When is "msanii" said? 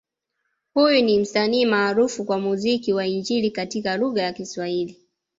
1.19-1.65